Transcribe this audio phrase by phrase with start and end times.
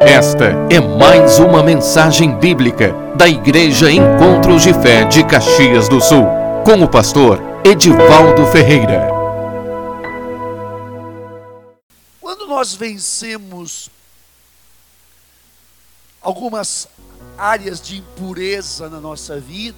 [0.00, 6.24] Esta é mais uma mensagem bíblica da Igreja Encontros de Fé de Caxias do Sul,
[6.64, 9.06] com o pastor Edivaldo Ferreira.
[12.18, 13.90] Quando nós vencemos
[16.22, 16.88] algumas
[17.36, 19.76] áreas de impureza na nossa vida,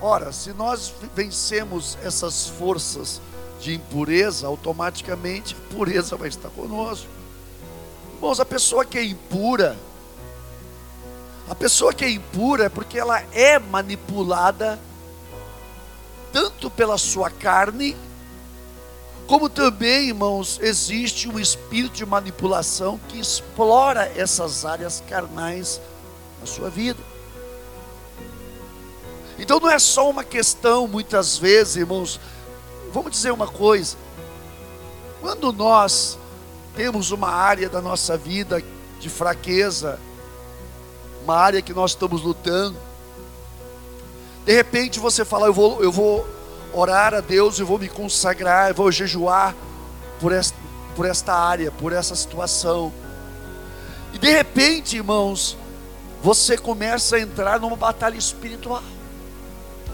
[0.00, 3.20] ora, se nós vencemos essas forças
[3.60, 7.15] de impureza, automaticamente a pureza vai estar conosco.
[8.16, 9.76] Irmãos, a pessoa que é impura,
[11.50, 14.80] a pessoa que é impura é porque ela é manipulada
[16.32, 17.94] tanto pela sua carne,
[19.26, 25.78] como também, irmãos, existe um espírito de manipulação que explora essas áreas carnais
[26.40, 27.02] na sua vida.
[29.38, 32.18] Então não é só uma questão, muitas vezes, irmãos,
[32.94, 33.94] vamos dizer uma coisa,
[35.20, 36.18] quando nós
[36.76, 38.62] temos uma área da nossa vida
[39.00, 39.98] de fraqueza,
[41.24, 42.76] uma área que nós estamos lutando.
[44.44, 46.28] De repente você fala, eu vou, eu vou
[46.72, 49.56] orar a Deus, eu vou me consagrar, eu vou jejuar
[50.20, 50.56] por esta,
[50.94, 52.92] por esta área, por essa situação.
[54.12, 55.56] E de repente, irmãos,
[56.22, 58.82] você começa a entrar numa batalha espiritual,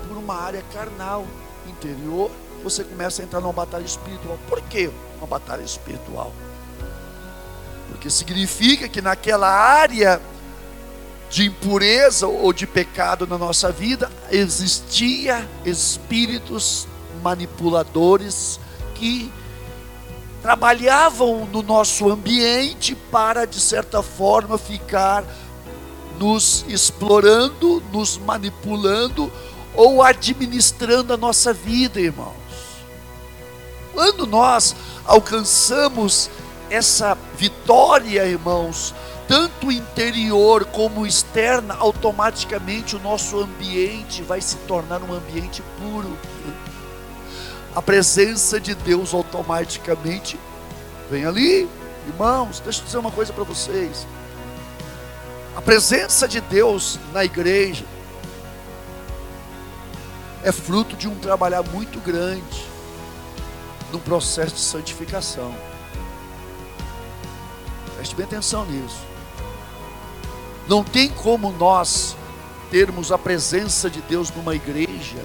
[0.08, 1.24] por uma área carnal,
[1.66, 2.30] interior,
[2.62, 4.38] você começa a entrar numa batalha espiritual.
[4.48, 6.32] Por que uma batalha espiritual?
[8.02, 10.20] Porque significa que naquela área
[11.30, 16.88] de impureza ou de pecado na nossa vida existia espíritos
[17.22, 18.58] manipuladores
[18.96, 19.30] que
[20.42, 25.24] trabalhavam no nosso ambiente para de certa forma ficar
[26.18, 29.32] nos explorando, nos manipulando
[29.76, 32.34] ou administrando a nossa vida, irmãos.
[33.94, 36.28] Quando nós alcançamos
[36.72, 38.94] essa vitória, irmãos,
[39.28, 46.18] tanto interior como externa, automaticamente o nosso ambiente vai se tornar um ambiente puro.
[47.74, 50.40] A presença de Deus automaticamente
[51.10, 51.68] vem ali.
[52.08, 54.06] Irmãos, deixa eu dizer uma coisa para vocês.
[55.54, 57.84] A presença de Deus na igreja
[60.42, 62.66] é fruto de um trabalhar muito grande
[63.92, 65.54] no processo de santificação.
[68.02, 68.98] Preste bem atenção nisso.
[70.66, 72.16] Não tem como nós
[72.68, 75.24] termos a presença de Deus numa igreja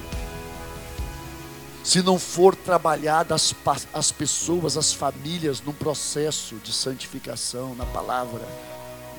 [1.83, 3.55] se não for trabalhada as,
[3.91, 8.47] as pessoas, as famílias, num processo de santificação na palavra,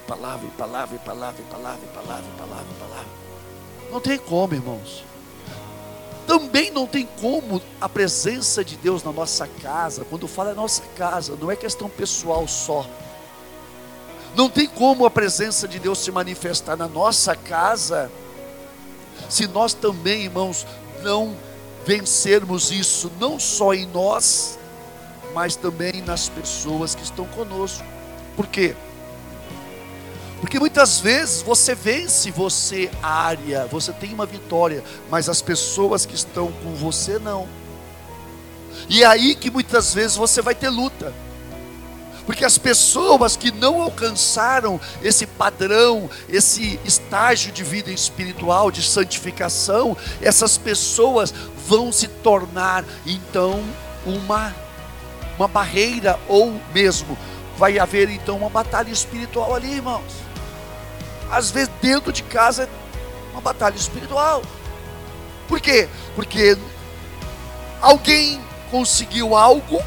[0.06, 3.08] palavra, palavra, palavra, palavra, palavra, palavra, palavra.
[3.90, 5.02] Não tem como, irmãos.
[6.28, 11.34] Também não tem como a presença de Deus na nossa casa, quando fala nossa casa,
[11.34, 12.86] não é questão pessoal só
[14.36, 18.10] não tem como a presença de Deus se manifestar na nossa casa,
[19.28, 20.66] se nós também, irmãos,
[21.02, 21.36] não
[21.84, 24.58] vencermos isso, não só em nós,
[25.34, 27.84] mas também nas pessoas que estão conosco.
[28.36, 28.74] Por quê?
[30.40, 36.14] Porque muitas vezes você vence você área, você tem uma vitória, mas as pessoas que
[36.14, 37.48] estão com você não.
[38.88, 41.12] E é aí que muitas vezes você vai ter luta.
[42.28, 49.96] Porque as pessoas que não alcançaram esse padrão, esse estágio de vida espiritual, de santificação,
[50.20, 51.32] essas pessoas
[51.66, 53.64] vão se tornar então
[54.04, 54.54] uma
[55.38, 57.16] uma barreira ou mesmo
[57.56, 60.12] vai haver então uma batalha espiritual ali, irmãos.
[61.30, 62.68] Às vezes dentro de casa é
[63.32, 64.42] uma batalha espiritual.
[65.48, 65.88] Por quê?
[66.14, 66.58] Porque
[67.80, 68.38] alguém
[68.70, 69.82] conseguiu algo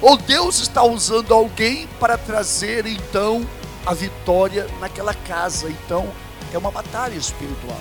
[0.00, 3.46] ou Deus está usando alguém para trazer então
[3.84, 5.68] a vitória naquela casa.
[5.68, 6.10] Então
[6.52, 7.80] é uma batalha espiritual.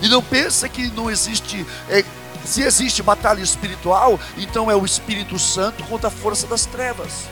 [0.00, 1.66] E não pensa que não existe.
[1.88, 2.04] É,
[2.44, 7.28] se existe batalha espiritual, então é o Espírito Santo contra a força das trevas.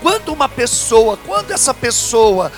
[0.00, 2.50] Quando uma pessoa, quando essa pessoa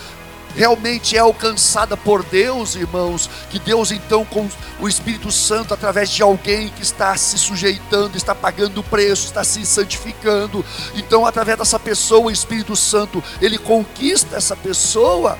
[0.54, 4.48] realmente é alcançada por Deus, irmãos, que Deus então com
[4.80, 9.44] o Espírito Santo através de alguém que está se sujeitando, está pagando o preço, está
[9.44, 10.64] se santificando,
[10.94, 15.38] então através dessa pessoa, o Espírito Santo, ele conquista essa pessoa.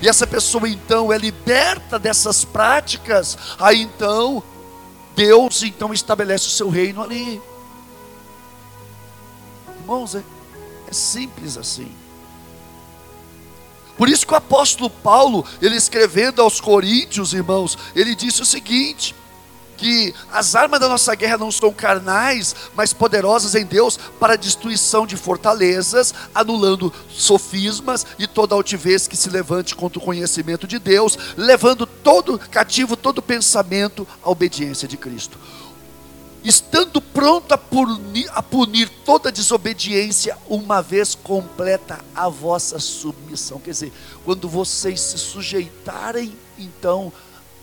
[0.00, 4.42] E essa pessoa então é liberta dessas práticas, aí então
[5.14, 7.40] Deus então estabelece o seu reino ali.
[9.80, 10.22] Irmãos, é,
[10.86, 11.90] é simples assim.
[13.96, 19.14] Por isso que o apóstolo Paulo, ele escrevendo aos Coríntios, irmãos, ele disse o seguinte:
[19.76, 24.36] que as armas da nossa guerra não são carnais, mas poderosas em Deus para a
[24.36, 30.78] destruição de fortalezas, anulando sofismas e toda altivez que se levante contra o conhecimento de
[30.78, 35.38] Deus, levando todo cativo todo pensamento à obediência de Cristo.
[36.46, 43.58] Estando pronto a punir, a punir toda desobediência, uma vez completa a vossa submissão.
[43.58, 43.92] Quer dizer,
[44.24, 47.12] quando vocês se sujeitarem, então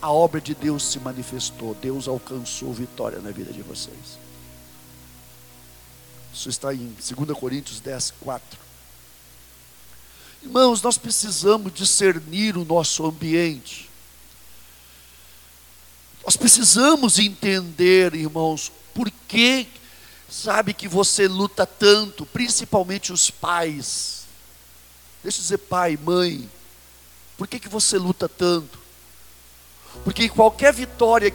[0.01, 4.19] a obra de Deus se manifestou, Deus alcançou vitória na vida de vocês.
[6.33, 8.59] Isso está em 2 Coríntios 10, 4.
[10.44, 13.89] Irmãos, nós precisamos discernir o nosso ambiente.
[16.33, 19.68] Nós precisamos entender, irmãos, por que,
[20.27, 24.25] sabe, que você luta tanto, principalmente os pais.
[25.21, 26.50] Deixa eu dizer, pai, mãe,
[27.38, 28.80] por que, que você luta tanto?
[30.03, 31.31] Porque qualquer vitória,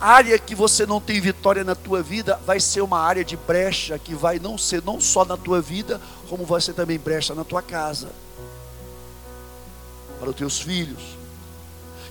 [0.00, 3.98] área que você não tem vitória na tua vida, vai ser uma área de brecha
[3.98, 7.44] que vai não ser não só na tua vida, como vai ser também brecha na
[7.44, 8.08] tua casa.
[10.18, 11.17] Para os teus filhos.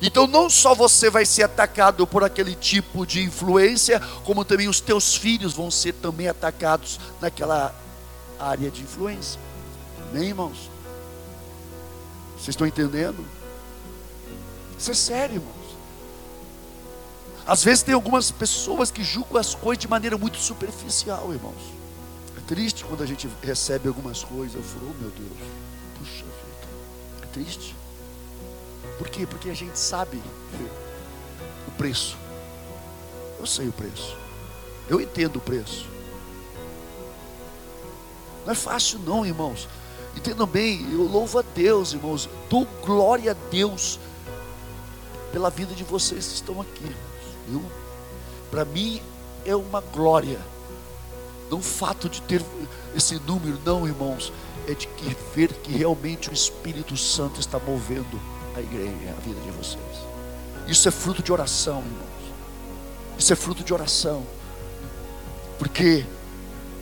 [0.01, 4.79] Então não só você vai ser atacado por aquele tipo de influência, como também os
[4.79, 7.73] teus filhos vão ser também atacados naquela
[8.39, 9.39] área de influência.
[10.09, 10.69] Amém, irmãos?
[12.35, 13.25] Vocês estão entendendo?
[14.77, 15.57] Isso é sério, irmão.
[17.47, 21.55] Às vezes tem algumas pessoas que julgam as coisas de maneira muito superficial, irmãos.
[22.37, 24.55] É triste quando a gente recebe algumas coisas.
[24.55, 25.49] Eu falo, oh, meu Deus,
[25.97, 26.67] puxa vida.
[27.23, 27.76] É triste.
[28.97, 29.25] Por quê?
[29.25, 30.21] Porque a gente sabe
[31.67, 32.17] o preço.
[33.39, 34.15] Eu sei o preço.
[34.89, 35.85] Eu entendo o preço.
[38.45, 39.67] Não é fácil não, irmãos.
[40.15, 42.27] Entendam bem, eu louvo a Deus, irmãos.
[42.49, 43.99] Dou glória a Deus
[45.31, 46.95] pela vida de vocês que estão aqui.
[48.49, 49.01] Para mim
[49.45, 50.39] é uma glória.
[51.51, 52.43] Não o fato de ter
[52.95, 54.33] esse número, não, irmãos,
[54.67, 58.19] é de que ver que realmente o Espírito Santo está movendo
[58.57, 60.07] a igreja, a vida de vocês.
[60.67, 62.07] Isso é fruto de oração, irmãos.
[63.17, 64.23] Isso é fruto de oração.
[65.57, 66.05] Por quê?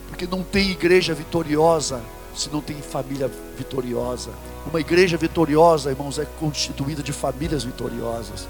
[0.08, 2.02] Porque não tem igreja vitoriosa
[2.36, 4.32] se não tem família vitoriosa.
[4.66, 8.48] Uma igreja vitoriosa, irmãos, é constituída de famílias vitoriosas.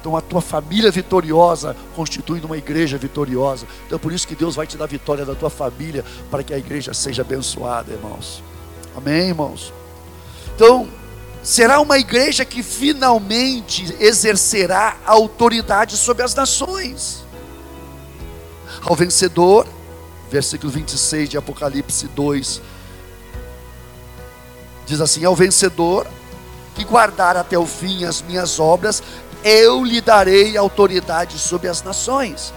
[0.00, 3.66] Então a tua família vitoriosa constitui uma igreja vitoriosa.
[3.86, 6.54] Então é por isso que Deus vai te dar vitória da tua família para que
[6.54, 8.42] a igreja seja abençoada, irmãos.
[8.96, 9.72] Amém, irmãos.
[10.54, 10.88] Então,
[11.42, 17.24] será uma igreja que finalmente exercerá autoridade sobre as nações.
[18.82, 19.66] Ao vencedor,
[20.30, 22.60] versículo 26 de Apocalipse 2,
[24.86, 26.06] diz assim: Ao vencedor
[26.74, 29.02] que guardar até o fim as minhas obras,
[29.42, 32.52] eu lhe darei autoridade sobre as nações,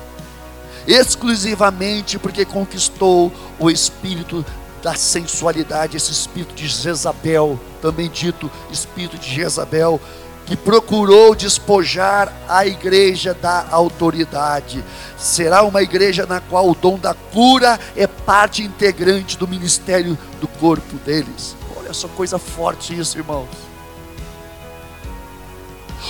[0.88, 4.46] exclusivamente porque conquistou o espírito
[4.82, 10.00] da sensualidade, esse espírito de Jezabel, também dito espírito de Jezabel,
[10.46, 14.84] que procurou despojar a igreja da autoridade.
[15.18, 20.48] Será uma igreja na qual o dom da cura é parte integrante do ministério do
[20.48, 21.56] corpo deles.
[21.78, 23.72] Olha só coisa forte isso, irmãos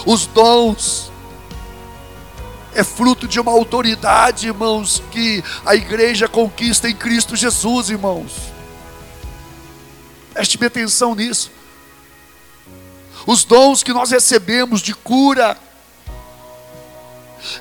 [0.05, 1.11] os dons.
[2.73, 8.31] É fruto de uma autoridade, irmãos, que a igreja conquista em Cristo Jesus, irmãos.
[10.33, 11.51] Preste atenção nisso.
[13.25, 15.57] Os dons que nós recebemos de cura,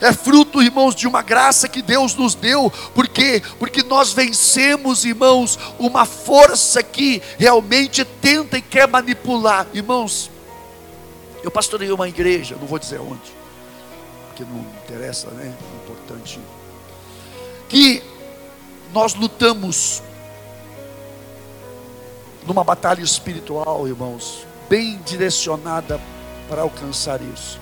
[0.00, 3.42] é fruto, irmãos, de uma graça que Deus nos deu, por quê?
[3.58, 10.30] Porque nós vencemos, irmãos, uma força que realmente tenta e quer manipular, irmãos.
[11.42, 13.32] Eu pastorei uma igreja, não vou dizer onde,
[14.28, 15.46] porque não interessa, né?
[15.46, 16.38] É importante.
[17.68, 18.02] Que
[18.92, 20.02] nós lutamos
[22.46, 26.00] numa batalha espiritual, irmãos, bem direcionada
[26.48, 27.60] para alcançar isso.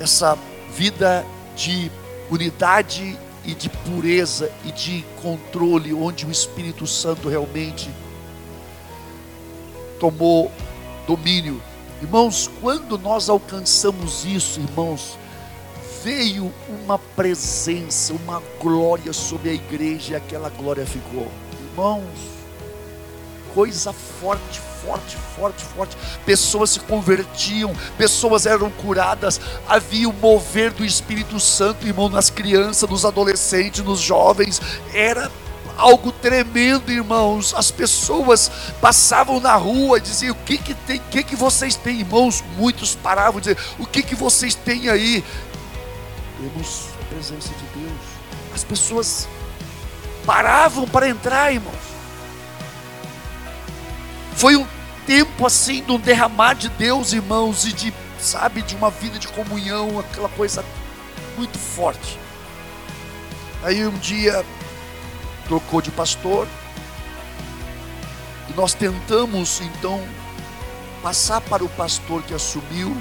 [0.00, 0.36] Essa
[0.74, 1.92] vida de
[2.28, 7.88] unidade e de pureza e de controle, onde o Espírito Santo realmente
[10.00, 10.50] tomou
[11.06, 11.62] domínio
[12.00, 15.18] Irmãos, quando nós alcançamos isso, irmãos,
[16.04, 21.26] veio uma presença, uma glória sobre a igreja e aquela glória ficou.
[21.70, 22.04] Irmãos,
[23.58, 25.96] coisa forte, forte, forte, forte.
[26.24, 29.40] Pessoas se convertiam, pessoas eram curadas.
[29.66, 34.62] Havia o mover do Espírito Santo, irmão, nas crianças, nos adolescentes, nos jovens.
[34.94, 35.28] Era
[35.76, 37.52] algo tremendo, irmãos.
[37.52, 38.48] As pessoas
[38.80, 40.98] passavam na rua e diziam: O que, que tem?
[40.98, 42.44] O que, que vocês têm, irmãos?
[42.56, 45.24] Muitos paravam e diziam: O que, que vocês têm aí?
[46.38, 48.00] Temos presença de Deus.
[48.54, 49.26] As pessoas
[50.24, 51.87] paravam para entrar, irmãos.
[54.38, 54.64] Foi um
[55.04, 59.26] tempo assim de um derramar de Deus, irmãos, e de, sabe, de uma vida de
[59.26, 60.64] comunhão, aquela coisa
[61.36, 62.16] muito forte.
[63.64, 64.46] Aí um dia
[65.48, 66.46] trocou de pastor,
[68.48, 70.00] e nós tentamos então
[71.02, 72.96] passar para o pastor que assumiu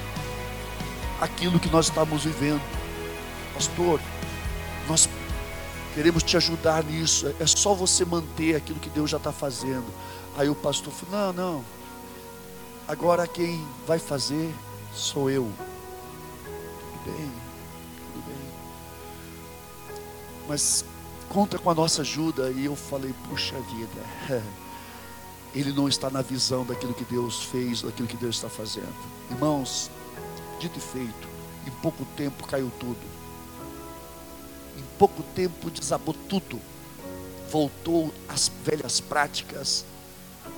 [1.21, 2.63] aquilo que nós estamos vivendo.
[3.53, 3.99] Pastor,
[4.87, 5.07] nós
[5.93, 7.31] queremos te ajudar nisso.
[7.39, 9.85] É só você manter aquilo que Deus já está fazendo.
[10.37, 11.65] Aí o pastor falou: Não, não.
[12.87, 14.53] Agora quem vai fazer
[14.93, 15.51] sou eu.
[16.43, 17.31] Tudo bem,
[18.13, 19.97] tudo bem.
[20.47, 20.85] Mas
[21.27, 22.51] conta com a nossa ajuda.
[22.51, 24.43] E eu falei: Puxa vida.
[25.55, 28.93] Ele não está na visão daquilo que Deus fez, daquilo que Deus está fazendo.
[29.31, 29.89] Irmãos,
[30.59, 31.27] dito e feito,
[31.65, 32.99] em pouco tempo caiu tudo.
[34.77, 36.61] Em pouco tempo desabou tudo.
[37.49, 39.83] Voltou às velhas práticas.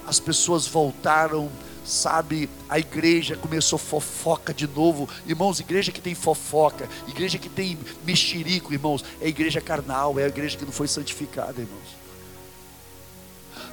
[0.10, 1.52] As pessoas voltaram,
[1.86, 2.50] sabe?
[2.68, 5.08] A igreja começou fofoca de novo.
[5.24, 10.28] Irmãos, igreja que tem fofoca, igreja que tem mexerico, irmãos, é igreja carnal, é a
[10.28, 12.09] igreja que não foi santificada, irmãos.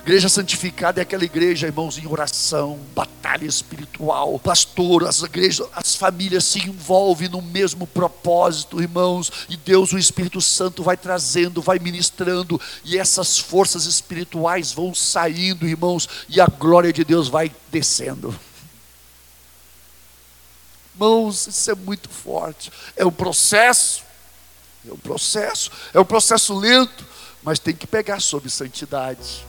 [0.06, 4.38] Igreja santificada é aquela igreja, irmãos, em oração, batalha espiritual.
[4.38, 10.40] Pastor, as igrejas, as famílias se envolvem no mesmo propósito, irmãos, e Deus, o Espírito
[10.40, 16.92] Santo, vai trazendo, vai ministrando, e essas forças espirituais vão saindo, irmãos, e a glória
[16.92, 18.32] de Deus vai descendo.
[20.94, 22.70] Irmãos, isso é muito forte.
[22.94, 24.04] É um processo,
[24.88, 27.04] é um processo, é um processo lento,
[27.42, 29.44] mas tem que pegar sobre santidade.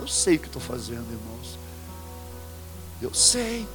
[0.00, 1.58] Eu sei o que estou fazendo, irmãos.
[3.02, 3.68] Eu sei.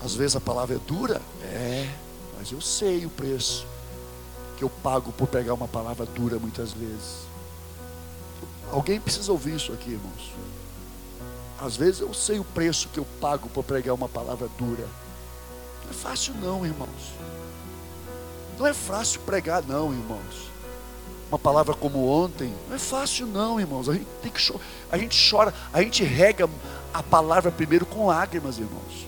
[0.00, 1.92] Às vezes a palavra é dura, é,
[2.38, 3.66] mas eu sei o preço
[4.56, 7.26] que eu pago por pegar uma palavra dura muitas vezes.
[8.70, 10.32] Alguém precisa ouvir isso aqui, irmãos.
[11.60, 14.86] Às vezes eu sei o preço que eu pago por pregar uma palavra dura.
[15.82, 17.12] Não é fácil não, irmãos.
[18.56, 20.47] Não é fácil pregar não, irmãos
[21.30, 23.88] uma palavra como ontem, não é fácil não, irmãos.
[23.88, 26.48] A gente tem que chorar, a gente chora, a gente rega
[26.92, 29.06] a palavra primeiro com lágrimas, irmãos.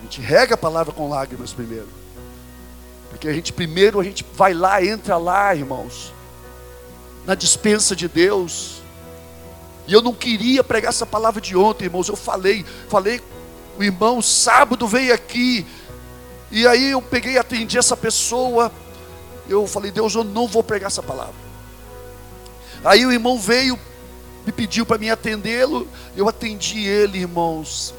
[0.00, 1.88] A gente rega a palavra com lágrimas primeiro.
[3.10, 6.12] Porque a gente primeiro a gente vai lá, entra lá, irmãos,
[7.24, 8.82] na dispensa de Deus.
[9.86, 12.08] E eu não queria pregar essa palavra de ontem, irmãos.
[12.08, 13.20] Eu falei, falei,
[13.78, 15.64] o irmão sábado veio aqui.
[16.50, 18.72] E aí eu peguei atendi essa pessoa
[19.52, 21.34] eu falei, Deus, eu não vou pregar essa palavra.
[22.84, 23.78] Aí o irmão veio,
[24.44, 27.94] me pediu para mim atendê-lo, eu atendi ele, irmãos.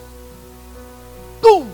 [1.42, 1.68] Tum!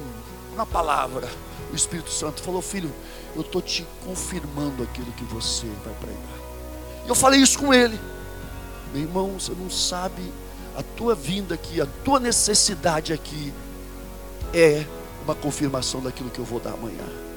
[0.55, 1.27] Na palavra,
[1.71, 2.91] o Espírito Santo falou, filho,
[3.35, 6.39] eu estou te confirmando aquilo que você vai pregar.
[7.07, 7.99] Eu falei isso com ele.
[8.93, 10.21] Meu irmão, você não sabe,
[10.75, 13.53] a tua vinda aqui, a tua necessidade aqui
[14.53, 14.85] é
[15.23, 17.28] uma confirmação daquilo que eu vou dar amanhã.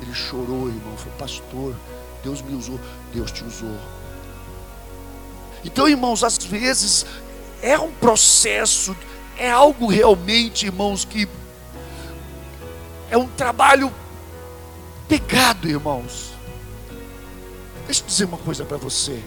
[0.00, 0.96] Ele chorou, irmão.
[0.96, 1.74] Falou, pastor,
[2.22, 2.78] Deus me usou.
[3.12, 3.76] Deus te usou.
[5.64, 7.04] Então, irmãos, às vezes
[7.60, 8.96] é um processo,
[9.36, 11.28] é algo realmente, irmãos, que
[13.10, 13.92] é um trabalho
[15.08, 16.32] pegado, irmãos.
[17.86, 19.20] Deixa eu dizer uma coisa para você.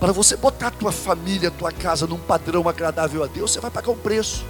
[0.00, 3.60] Para você botar a tua família, a tua casa num padrão agradável a Deus, você
[3.60, 4.44] vai pagar um preço.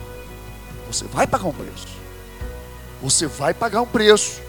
[0.87, 2.03] Você vai pagar um preço.
[3.02, 4.40] Você vai pagar um preço,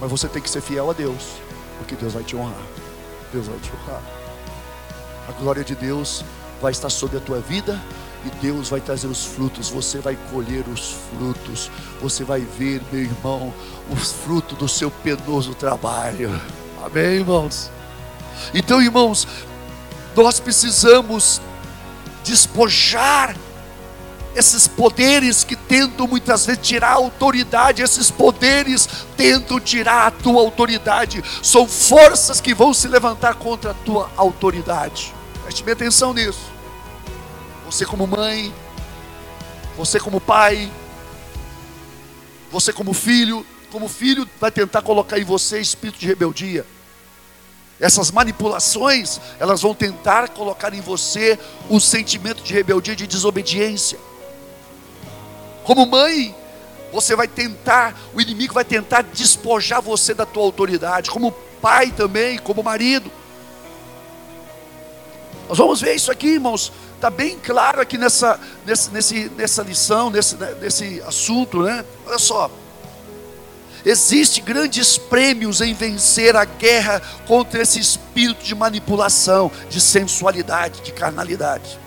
[0.00, 1.34] mas você tem que ser fiel a Deus,
[1.78, 2.62] porque Deus vai te honrar.
[3.32, 4.02] Deus vai te honrar.
[5.28, 6.24] A glória de Deus
[6.60, 7.80] vai estar sobre a tua vida
[8.24, 9.68] e Deus vai trazer os frutos.
[9.70, 11.70] Você vai colher os frutos.
[12.00, 13.52] Você vai ver, meu irmão,
[13.90, 16.30] os frutos do seu penoso trabalho.
[16.84, 17.70] Amém, irmãos?
[18.54, 19.26] Então, irmãos,
[20.14, 21.40] nós precisamos
[22.24, 23.36] despojar
[24.34, 30.40] esses poderes que tentam muitas vezes tirar a autoridade, esses poderes tentam tirar a tua
[30.40, 35.14] autoridade, são forças que vão se levantar contra a tua autoridade.
[35.42, 36.50] Preste bem atenção nisso.
[37.66, 38.52] Você, como mãe,
[39.76, 40.70] você, como pai,
[42.50, 46.66] você, como filho, como filho, vai tentar colocar em você espírito de rebeldia.
[47.80, 53.98] Essas manipulações, elas vão tentar colocar em você o sentimento de rebeldia, de desobediência.
[55.64, 56.34] Como mãe,
[56.92, 62.38] você vai tentar, o inimigo vai tentar despojar você da tua autoridade, como pai também,
[62.38, 63.10] como marido.
[65.48, 66.72] Nós vamos ver isso aqui, irmãos.
[66.94, 71.84] Está bem claro aqui nessa, nesse, nesse, nessa lição, nesse, nesse assunto, né?
[72.06, 72.50] Olha só.
[73.84, 80.92] Existem grandes prêmios em vencer a guerra contra esse espírito de manipulação, de sensualidade, de
[80.92, 81.81] carnalidade.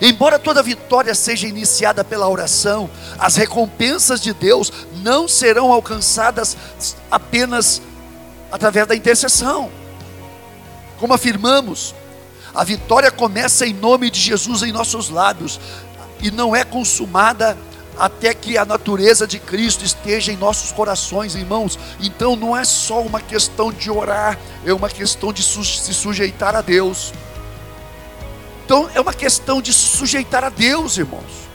[0.00, 2.88] Embora toda vitória seja iniciada pela oração,
[3.18, 6.56] as recompensas de Deus não serão alcançadas
[7.10, 7.82] apenas
[8.50, 9.70] através da intercessão.
[10.98, 11.94] Como afirmamos,
[12.54, 15.60] a vitória começa em nome de Jesus em nossos lábios
[16.22, 17.56] e não é consumada
[17.98, 21.78] até que a natureza de Cristo esteja em nossos corações, irmãos.
[22.00, 26.62] Então não é só uma questão de orar, é uma questão de se sujeitar a
[26.62, 27.12] Deus.
[28.70, 31.48] Então é uma questão de sujeitar a Deus, irmãos,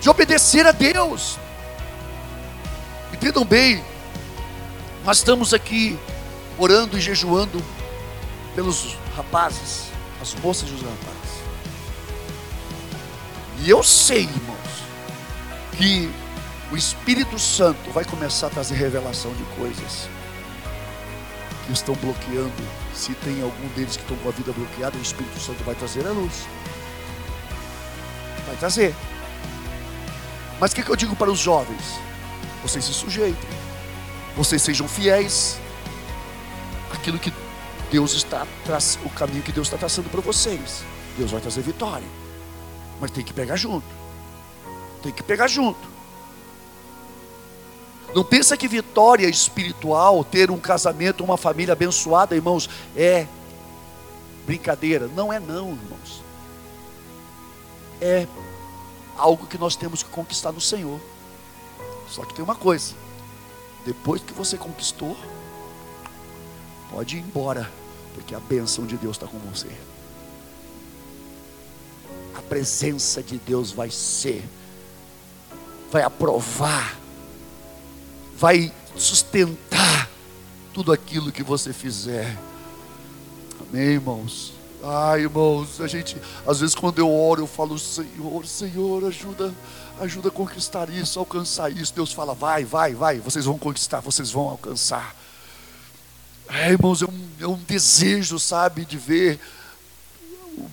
[0.00, 1.36] de obedecer a Deus.
[3.12, 3.84] Entendam bem,
[5.04, 5.98] nós estamos aqui
[6.56, 7.60] orando e jejuando
[8.54, 9.86] pelos rapazes,
[10.20, 11.42] as moças e os rapazes.
[13.64, 14.70] E eu sei, irmãos,
[15.76, 16.08] que
[16.70, 20.08] o Espírito Santo vai começar a trazer revelação de coisas
[21.66, 25.38] que estão bloqueando se tem algum deles que estão com a vida bloqueada, o Espírito
[25.40, 26.46] Santo vai trazer a luz.
[28.46, 28.94] Vai trazer.
[30.60, 32.00] Mas o que, que eu digo para os jovens?
[32.62, 33.50] Vocês se sujeitem.
[34.36, 35.58] Vocês sejam fiéis
[36.92, 37.32] àquilo que
[37.90, 38.46] Deus está
[39.04, 40.82] o caminho que Deus está traçando para vocês.
[41.18, 42.06] Deus vai trazer vitória.
[43.00, 43.86] Mas tem que pegar junto.
[45.02, 45.91] Tem que pegar junto.
[48.14, 53.26] Não pensa que vitória espiritual, ter um casamento, uma família abençoada, irmãos, é
[54.44, 55.08] brincadeira.
[55.08, 56.22] Não é não, irmãos.
[58.00, 58.26] É
[59.16, 61.00] algo que nós temos que conquistar no Senhor.
[62.08, 62.94] Só que tem uma coisa:
[63.86, 65.16] depois que você conquistou,
[66.90, 67.70] pode ir embora,
[68.14, 69.70] porque a bênção de Deus está com você.
[72.34, 74.44] A presença de Deus vai ser,
[75.90, 77.01] vai aprovar
[78.42, 80.10] vai sustentar
[80.74, 82.36] tudo aquilo que você fizer.
[83.60, 84.52] Amém, irmãos?
[84.82, 89.54] Ai, irmãos, a gente, às vezes quando eu oro, eu falo, Senhor, Senhor, ajuda,
[90.00, 91.94] ajuda a conquistar isso, alcançar isso.
[91.94, 95.14] Deus fala, vai, vai, vai, vocês vão conquistar, vocês vão alcançar.
[96.48, 99.38] É, irmãos, é um, é um desejo, sabe, de ver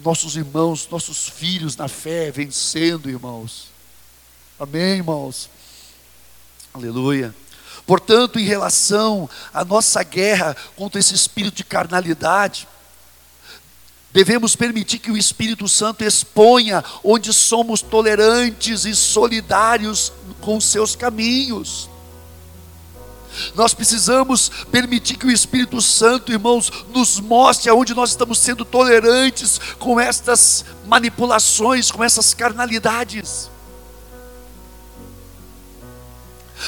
[0.04, 3.68] nossos irmãos, nossos filhos na fé vencendo, irmãos.
[4.60, 5.52] Amém, irmãos?
[6.74, 7.32] Aleluia.
[7.86, 12.68] Portanto, em relação à nossa guerra contra esse espírito de carnalidade,
[14.12, 20.12] devemos permitir que o Espírito Santo exponha onde somos tolerantes e solidários
[20.42, 21.90] com seus caminhos.
[23.56, 29.60] Nós precisamos permitir que o Espírito Santo, irmãos, nos mostre aonde nós estamos sendo tolerantes
[29.78, 33.50] com estas manipulações, com essas carnalidades.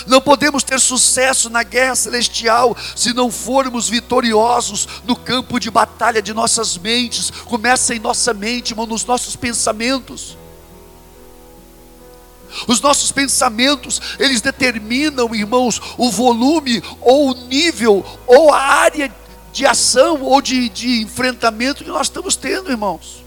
[0.08, 6.22] Não podemos ter sucesso na guerra celestial se não formos vitoriosos no campo de batalha
[6.22, 7.30] de nossas mentes.
[7.30, 10.38] Começa em nossa mente, irmão, nos nossos pensamentos.
[12.68, 19.14] Os nossos pensamentos, eles determinam, irmãos, o volume ou o nível ou a área
[19.54, 23.24] de ação ou de, de enfrentamento que nós estamos tendo, irmãos.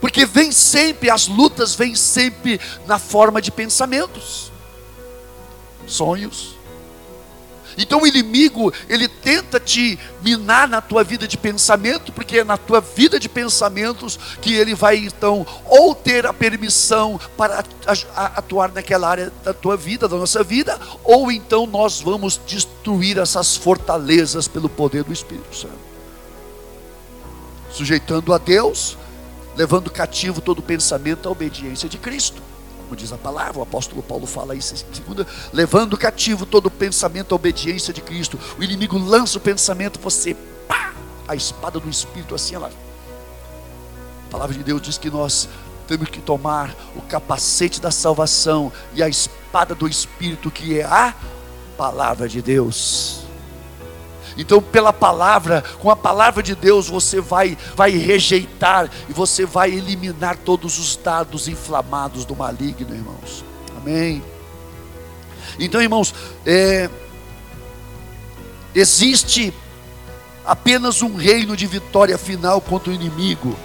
[0.00, 4.55] Porque vem sempre, as lutas vêm sempre na forma de pensamentos
[5.86, 6.56] sonhos.
[7.78, 12.56] Então o inimigo, ele tenta te minar na tua vida de pensamento, porque é na
[12.56, 17.62] tua vida de pensamentos que ele vai então ou ter a permissão para
[18.34, 23.56] atuar naquela área da tua vida, da nossa vida, ou então nós vamos destruir essas
[23.56, 25.86] fortalezas pelo poder do Espírito Santo.
[27.70, 28.96] Sujeitando a Deus,
[29.54, 32.55] levando cativo todo pensamento à obediência de Cristo
[32.86, 36.70] como diz a palavra, o apóstolo Paulo fala isso em segunda, levando cativo todo o
[36.70, 38.38] pensamento à obediência de Cristo.
[38.58, 40.34] O inimigo lança o pensamento, você,
[40.68, 40.94] pá,
[41.26, 42.70] a espada do Espírito assim, ela.
[44.28, 45.48] A palavra de Deus diz que nós
[45.88, 51.12] temos que tomar o capacete da salvação e a espada do Espírito, que é a
[51.76, 53.25] palavra de Deus.
[54.36, 59.70] Então, pela palavra, com a palavra de Deus, você vai, vai rejeitar e você vai
[59.70, 63.44] eliminar todos os dados inflamados do maligno, irmãos.
[63.76, 64.22] Amém.
[65.58, 66.90] Então, irmãos, é,
[68.74, 69.54] existe
[70.44, 73.56] apenas um reino de vitória final contra o inimigo,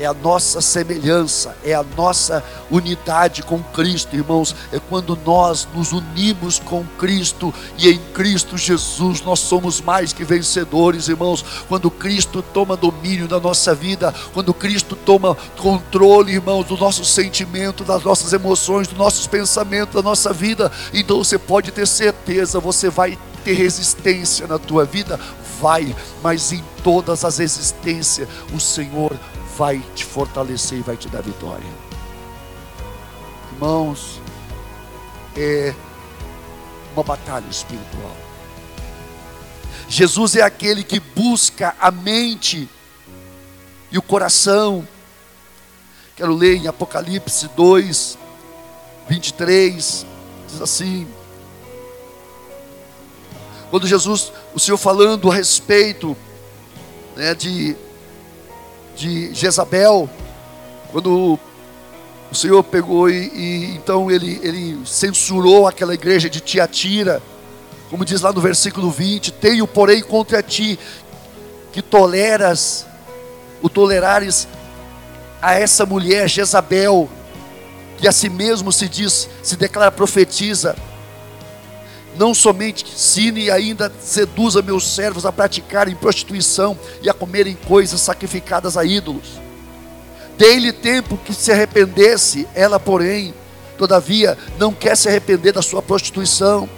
[0.00, 4.56] é a nossa semelhança, é a nossa unidade com Cristo, irmãos.
[4.72, 10.24] É quando nós nos unimos com Cristo e em Cristo Jesus nós somos mais que
[10.24, 11.44] vencedores, irmãos.
[11.68, 17.84] Quando Cristo toma domínio da nossa vida, quando Cristo toma controle, irmãos, do nosso sentimento,
[17.84, 22.88] das nossas emoções, dos nossos pensamentos, da nossa vida, então você pode ter certeza, você
[22.88, 25.20] vai ter resistência na tua vida,
[25.60, 29.14] vai, mas em todas as existências o Senhor
[29.56, 31.66] vai te fortalecer e vai te dar vitória.
[33.52, 34.20] Irmãos,
[35.36, 35.74] é
[36.94, 38.16] uma batalha espiritual.
[39.88, 42.68] Jesus é aquele que busca a mente
[43.90, 44.86] e o coração.
[46.16, 48.18] Quero ler em Apocalipse 2,
[49.08, 50.06] 23,
[50.48, 51.08] diz assim:
[53.70, 56.16] quando Jesus, o Senhor falando a respeito
[57.16, 57.76] né, de
[59.00, 60.10] de Jezabel,
[60.92, 61.38] quando
[62.30, 67.22] o Senhor pegou e, e, então ele, ele censurou aquela igreja de Tiatira,
[67.88, 70.78] como diz lá no versículo 20: Tenho, porém, contra ti
[71.72, 72.84] que toleras,
[73.62, 74.46] o tolerares
[75.40, 77.08] a essa mulher Jezabel,
[77.96, 80.76] que a si mesmo se diz, se declara profetiza,
[82.20, 87.98] não somente ensine e ainda seduza meus servos a praticarem prostituição e a comerem coisas
[87.98, 89.40] sacrificadas a ídolos.
[90.36, 93.32] Dei-lhe tempo que se arrependesse, ela, porém,
[93.78, 96.68] todavia, não quer se arrepender da sua prostituição.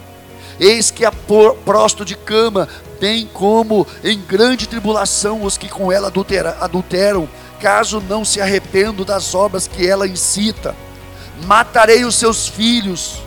[0.61, 2.69] Eis que a prosto de cama,
[3.01, 7.29] bem como em grande tribulação os que com ela adultera, adulteram,
[7.61, 10.73] caso não se arrependam das obras que ela incita.
[11.47, 13.21] Matarei os seus filhos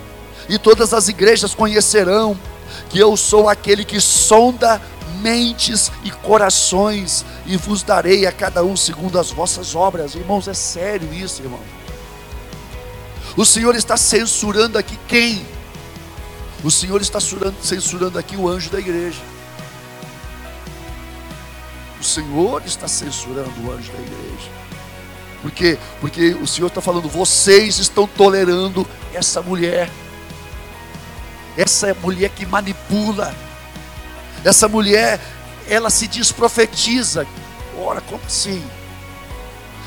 [0.50, 2.38] e todas as igrejas conhecerão
[2.90, 4.82] que eu sou aquele que sonda
[5.22, 10.14] mentes e corações, e vos darei a cada um segundo as vossas obras.
[10.14, 11.60] Irmãos, é sério isso, irmão.
[13.36, 15.46] O Senhor está censurando aqui quem?
[16.64, 19.20] O Senhor está censurando aqui o anjo da igreja.
[22.00, 24.50] O Senhor está censurando o anjo da igreja.
[25.42, 25.78] Por quê?
[26.00, 29.90] Porque o Senhor está falando, vocês estão tolerando essa mulher
[31.58, 33.36] essa mulher que manipula,
[34.44, 35.20] essa mulher,
[35.68, 37.26] ela se diz profetiza.
[37.78, 38.64] Ora, como assim?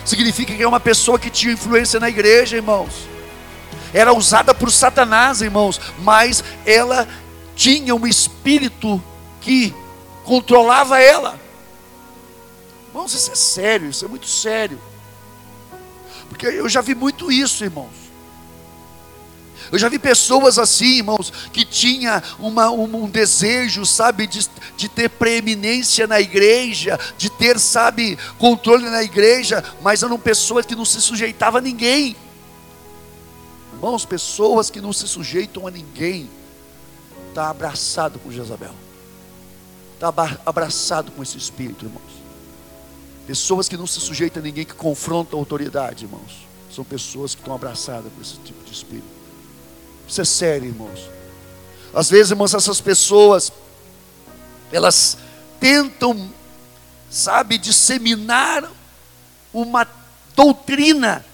[0.05, 3.09] Significa que é uma pessoa que tinha influência na igreja, irmãos.
[3.93, 7.07] Era usada por Satanás, irmãos, mas ela
[7.55, 9.03] tinha um espírito
[9.41, 9.75] que
[10.25, 11.39] controlava ela.
[12.89, 14.81] Irmãos, isso é sério, isso é muito sério.
[16.29, 17.98] Porque eu já vi muito isso, irmãos.
[19.71, 24.89] Eu já vi pessoas assim, irmãos, que tinha uma, um, um desejo, sabe, de, de
[24.89, 30.85] ter preeminência na igreja, de ter, sabe, controle na igreja, mas eram pessoas que não
[30.85, 32.17] se sujeitavam a ninguém.
[33.75, 36.29] Irmãos, pessoas que não se sujeitam a ninguém,
[37.29, 38.75] está abraçado com Jezabel,
[39.95, 40.13] está
[40.45, 42.19] abraçado com esse espírito, irmãos.
[43.27, 47.43] Pessoas que não se sujeitam a ninguém, que confrontam a autoridade, irmãos, são pessoas que
[47.43, 49.18] estão abraçadas com esse tipo de espírito.
[50.09, 51.11] Isso é sério, irmãos.
[51.95, 53.53] Às vezes, irmãos, essas pessoas,
[54.73, 55.19] elas
[55.61, 56.33] tentam,
[57.11, 58.71] sabe, disseminar
[59.53, 59.87] uma
[60.35, 61.25] doutrina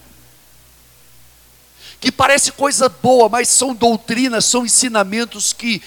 [1.99, 5.81] que parece coisa boa, mas são doutrinas, são ensinamentos que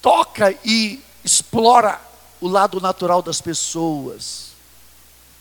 [0.00, 2.00] toca e explora
[2.40, 4.52] o lado natural das pessoas.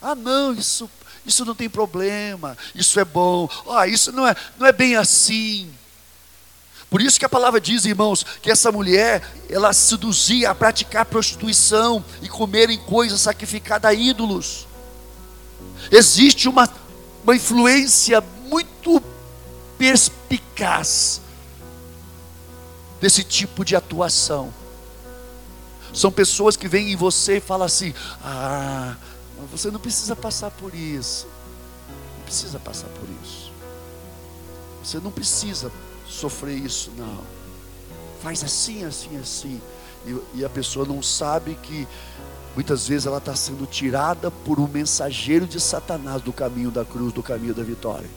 [0.01, 0.89] Ah, não, isso
[1.25, 5.71] isso não tem problema, isso é bom, ah, isso não é, não é bem assim.
[6.89, 12.03] Por isso que a palavra diz, irmãos, que essa mulher, ela seduzia a praticar prostituição
[12.21, 14.67] e comerem coisas sacrificadas a ídolos.
[15.89, 16.69] Existe uma,
[17.23, 19.01] uma influência muito
[19.77, 21.21] perspicaz
[22.99, 24.53] desse tipo de atuação.
[25.93, 28.95] São pessoas que vêm em você e falam assim: ah,
[29.49, 31.27] você não precisa passar por isso.
[32.17, 33.51] Não precisa passar por isso.
[34.83, 35.71] Você não precisa
[36.07, 37.19] sofrer isso, não.
[38.21, 39.61] Faz assim, assim, assim.
[40.05, 41.87] E, e a pessoa não sabe que
[42.55, 47.13] muitas vezes ela está sendo tirada por um mensageiro de Satanás do caminho da cruz,
[47.13, 48.09] do caminho da vitória.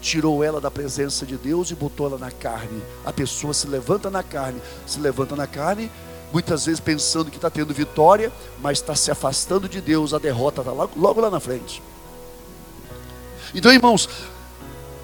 [0.00, 2.82] Tirou ela da presença de Deus e botou ela na carne.
[3.04, 5.90] A pessoa se levanta na carne, se levanta na carne
[6.32, 10.62] muitas vezes pensando que está tendo vitória, mas está se afastando de Deus, a derrota
[10.62, 11.82] está logo, lá na frente.
[13.54, 14.08] Então, irmãos,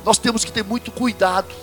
[0.05, 1.55] nós temos que ter muito cuidado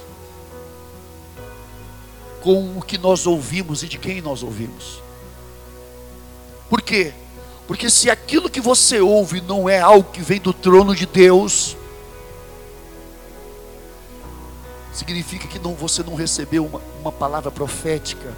[2.42, 5.02] com o que nós ouvimos e de quem nós ouvimos.
[6.70, 7.12] Por quê?
[7.68, 11.76] Porque se aquilo que você ouve não é algo que vem do trono de Deus,
[14.94, 18.38] significa que não, você não recebeu uma, uma palavra profética,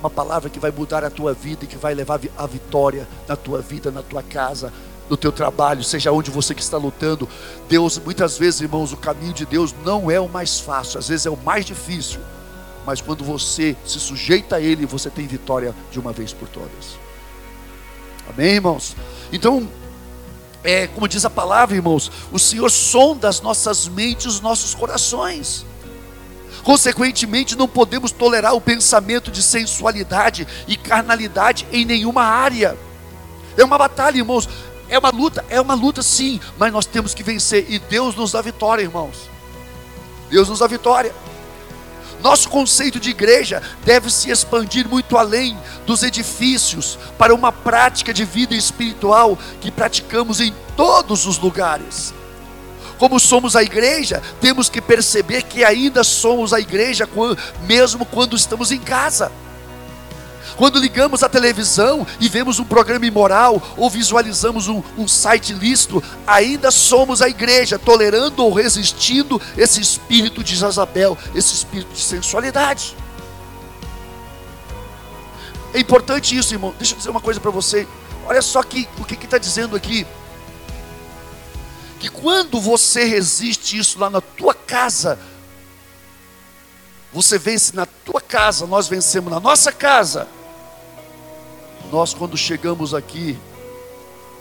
[0.00, 3.36] uma palavra que vai mudar a tua vida e que vai levar a vitória na
[3.36, 4.72] tua vida, na tua casa,
[5.08, 7.28] no teu trabalho, seja onde você que está lutando.
[7.68, 11.26] Deus, muitas vezes, irmãos, o caminho de Deus não é o mais fácil, às vezes
[11.26, 12.20] é o mais difícil.
[12.86, 16.98] Mas quando você se sujeita a Ele, você tem vitória de uma vez por todas.
[18.28, 18.96] Amém, irmãos?
[19.30, 19.68] Então,
[20.64, 25.66] é, como diz a palavra, irmãos, o Senhor sonda as nossas mentes, os nossos corações.
[26.62, 32.76] Consequentemente, não podemos tolerar o pensamento de sensualidade e carnalidade em nenhuma área.
[33.56, 34.48] É uma batalha, irmãos.
[34.88, 38.32] É uma luta, é uma luta sim, mas nós temos que vencer e Deus nos
[38.32, 39.30] dá vitória, irmãos.
[40.28, 41.14] Deus nos dá vitória.
[42.22, 48.24] Nosso conceito de igreja deve se expandir muito além dos edifícios para uma prática de
[48.24, 52.12] vida espiritual que praticamos em todos os lugares.
[53.00, 57.08] Como somos a igreja, temos que perceber que ainda somos a igreja
[57.66, 59.32] mesmo quando estamos em casa.
[60.58, 66.04] Quando ligamos a televisão e vemos um programa imoral ou visualizamos um, um site lícito,
[66.26, 72.94] ainda somos a igreja, tolerando ou resistindo esse espírito de Jezabel, esse espírito de sensualidade.
[75.72, 76.74] É importante isso, irmão.
[76.76, 77.88] Deixa eu dizer uma coisa para você.
[78.26, 80.06] Olha só que, o que está dizendo aqui.
[82.00, 85.18] Que quando você resiste isso lá na tua casa,
[87.12, 90.26] você vence na tua casa, nós vencemos na nossa casa
[91.90, 93.36] nós, quando chegamos aqui,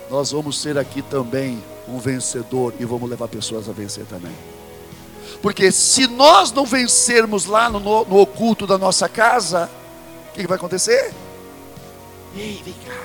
[0.09, 4.35] nós vamos ser aqui também um vencedor e vamos levar pessoas a vencer também.
[5.41, 9.69] Porque se nós não vencermos lá no, no oculto da nossa casa,
[10.29, 11.13] o que, que, vai acontecer?
[12.35, 13.01] Ei, vem cá.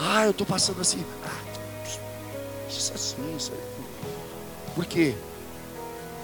[0.00, 1.04] Ah, eu estou passando assim.
[3.36, 3.52] Assim.
[4.74, 5.14] Por quê?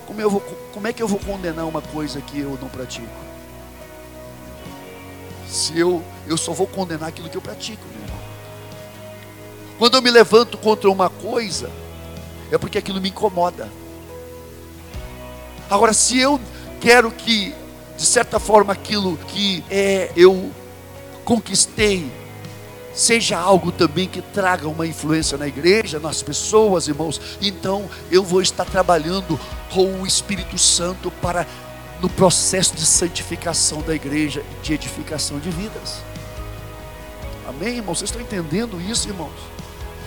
[0.07, 0.41] Como, eu vou,
[0.73, 3.09] como é que eu vou condenar uma coisa que eu não pratico?
[5.49, 8.21] Se eu eu só vou condenar aquilo que eu pratico, meu irmão.
[9.79, 11.71] Quando eu me levanto contra uma coisa,
[12.53, 13.69] é porque aquilo me incomoda.
[15.69, 16.41] Agora, se eu
[16.81, 17.55] quero que,
[17.97, 20.51] de certa forma, aquilo que é, eu
[21.25, 22.11] conquistei,
[22.95, 28.43] seja algo também que traga uma influência na igreja, nas pessoas, irmãos, então eu vou
[28.43, 29.39] estar trabalhando
[29.73, 31.47] com o Espírito Santo para
[32.01, 35.99] no processo de santificação da igreja e de edificação de vidas.
[37.47, 37.99] Amém, irmãos?
[37.99, 39.33] Vocês estão entendendo isso, irmãos?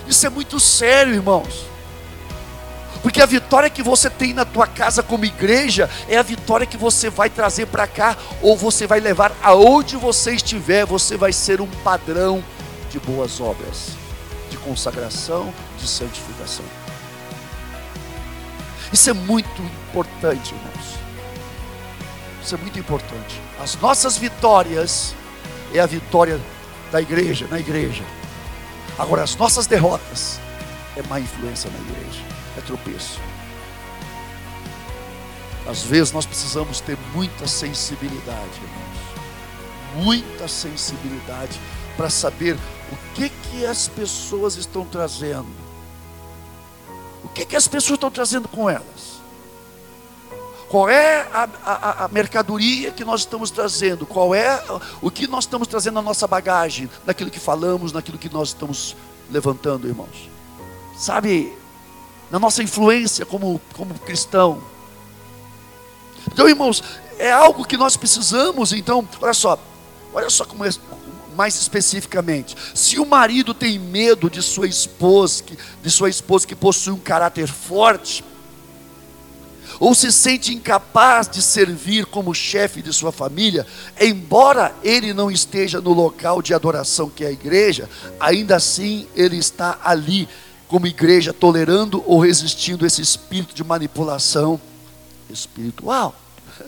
[0.08, 1.66] Isso é muito sério, irmãos.
[3.02, 6.78] Porque a vitória que você tem na tua casa como igreja é a vitória que
[6.78, 11.60] você vai trazer para cá ou você vai levar aonde você estiver, você vai ser
[11.60, 12.42] um padrão
[12.94, 13.98] de boas obras,
[14.52, 16.64] de consagração, de santificação.
[18.92, 21.00] Isso é muito importante, irmãos.
[22.44, 23.42] Isso é muito importante.
[23.60, 25.16] As nossas vitórias
[25.74, 26.40] é a vitória
[26.92, 28.04] da igreja, na igreja.
[29.00, 30.40] Agora, as nossas derrotas
[30.96, 32.22] é má influência na igreja,
[32.60, 33.20] é tropeço.
[35.68, 40.06] Às vezes nós precisamos ter muita sensibilidade, irmãos.
[40.06, 41.60] Muita sensibilidade
[41.98, 42.56] para saber
[42.92, 45.64] o que que as pessoas estão trazendo.
[47.24, 49.14] O que que as pessoas estão trazendo com elas?
[50.70, 54.08] Qual é a, a, a, mercadoria que nós estamos trazendo?
[54.08, 54.60] Qual é
[55.02, 56.90] o que nós estamos trazendo na nossa bagagem?
[57.06, 58.96] Naquilo que falamos, naquilo que nós estamos
[59.30, 60.32] levantando, irmãos.
[60.98, 61.56] Sabe,
[62.32, 64.64] na nossa influência como, como cristão.
[66.32, 66.84] Então, irmãos,
[67.20, 68.74] é algo que nós precisamos.
[68.74, 69.60] Então, olha só,
[70.12, 70.70] olha só como é,
[71.34, 72.56] mais especificamente.
[72.74, 75.44] Se o marido tem medo de sua esposa,
[75.82, 78.24] de sua esposa que possui um caráter forte,
[79.80, 83.66] ou se sente incapaz de servir como chefe de sua família,
[84.00, 89.38] embora ele não esteja no local de adoração que é a igreja, ainda assim ele
[89.38, 90.28] está ali
[90.68, 94.60] como igreja, tolerando ou resistindo esse espírito de manipulação
[95.30, 96.16] espiritual.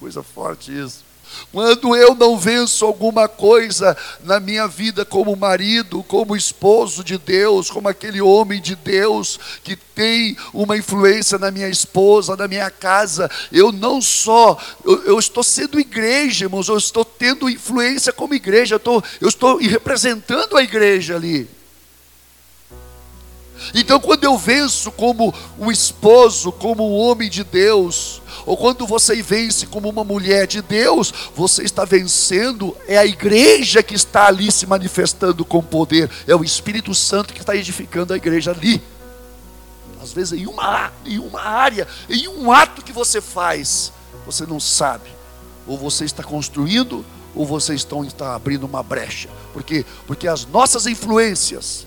[0.00, 1.05] Coisa forte isso.
[1.52, 7.70] Quando eu não venço alguma coisa na minha vida como marido, como esposo de Deus,
[7.70, 13.30] como aquele homem de Deus que tem uma influência na minha esposa, na minha casa,
[13.50, 18.74] eu não só, eu, eu estou sendo igreja, irmãos, eu estou tendo influência como igreja,
[18.74, 21.55] eu estou, eu estou representando a igreja ali.
[23.74, 29.20] Então, quando eu venço como um esposo, como um homem de Deus, ou quando você
[29.22, 34.52] vence como uma mulher de Deus, você está vencendo, é a igreja que está ali
[34.52, 38.82] se manifestando com poder, é o Espírito Santo que está edificando a igreja ali.
[40.02, 43.92] Às vezes, em uma, em uma área, em um ato que você faz,
[44.24, 45.10] você não sabe,
[45.66, 50.86] ou você está construindo, ou você está, está abrindo uma brecha, porque, porque as nossas
[50.86, 51.85] influências,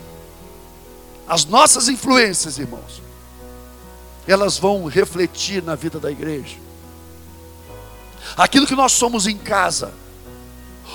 [1.30, 3.04] as nossas influências, irmãos,
[4.28, 6.58] elas vão refletir na vida da igreja.
[8.36, 9.94] Aquilo que nós somos em casa,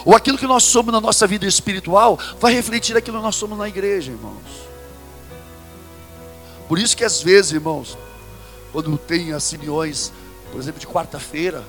[0.04, 3.56] ou aquilo que nós somos na nossa vida espiritual, vai refletir aquilo que nós somos
[3.56, 4.42] na igreja, irmãos.
[6.68, 7.96] Por isso que às vezes, irmãos,
[8.72, 10.12] quando tem as reuniões,
[10.50, 11.64] por exemplo, de quarta-feira,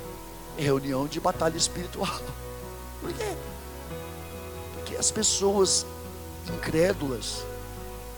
[0.58, 2.19] é reunião de batalha espiritual.
[2.99, 3.36] Por quê?
[4.73, 5.86] Porque as pessoas
[6.47, 7.45] incrédulas,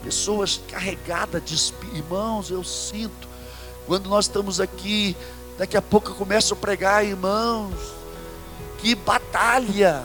[0.04, 3.28] pessoas carregadas de irmãos, eu sinto,
[3.86, 5.16] quando nós estamos aqui,
[5.58, 7.74] daqui a pouco eu começo a pregar, irmãos,
[8.80, 10.04] que batalha.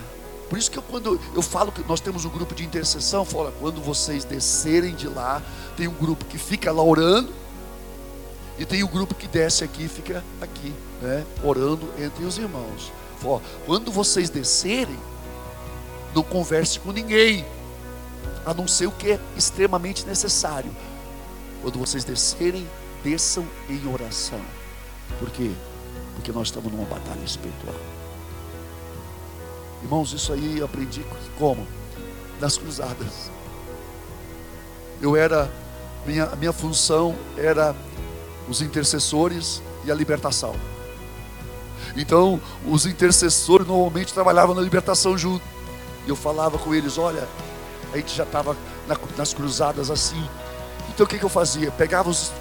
[0.49, 3.53] Por isso que eu, quando eu falo que nós temos um grupo de intercessão, fala,
[3.59, 5.43] quando vocês descerem de lá,
[5.77, 7.33] tem um grupo que fica lá orando,
[8.59, 12.93] e tem um grupo que desce aqui e fica aqui, né, orando entre os irmãos.
[13.19, 14.99] Fala, quando vocês descerem,
[16.15, 17.45] não converse com ninguém
[18.45, 20.71] a não ser o que é extremamente necessário.
[21.63, 22.69] Quando vocês descerem,
[23.05, 24.41] desçam em oração.
[25.19, 25.51] Por quê?
[26.15, 27.75] Porque nós estamos numa batalha espiritual.
[29.83, 31.05] Irmãos, isso aí eu aprendi
[31.39, 31.67] como?
[32.41, 33.31] Nas cruzadas.
[35.01, 35.51] Eu era,
[36.07, 37.75] minha, minha função era
[38.49, 40.55] os intercessores e a libertação.
[41.97, 45.45] Então, os intercessores normalmente trabalhavam na libertação junto.
[46.07, 47.29] E eu falava com eles: olha,
[47.93, 50.23] a gente já estava na, nas cruzadas assim.
[50.89, 51.71] Então o que, que eu fazia?
[51.71, 52.33] Pegava os,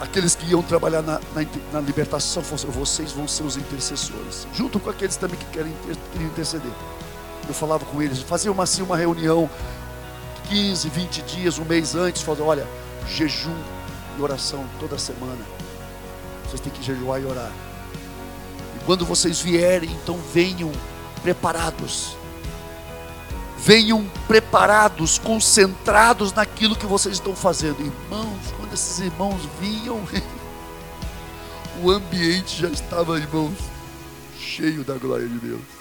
[0.00, 4.78] aqueles que iam trabalhar na, na, na libertação, assim, vocês vão ser os intercessores, junto
[4.78, 5.74] com aqueles também que querem,
[6.20, 6.70] interceder.
[7.46, 9.48] Eu falava com eles, fazia uma, assim, uma reunião,
[10.48, 12.66] 15, 20 dias, um mês antes, falava, olha,
[13.08, 13.56] jejum
[14.18, 15.44] e oração toda semana.
[16.46, 17.52] Vocês têm que jejuar e orar.
[18.76, 20.70] E quando vocês vierem, então venham
[21.22, 22.16] preparados
[23.58, 27.80] venham preparados, concentrados naquilo que vocês estão fazendo.
[27.80, 30.00] Irmãos, quando esses irmãos vinham,
[31.82, 33.56] o ambiente já estava, irmãos,
[34.38, 35.74] cheio da glória de Deus.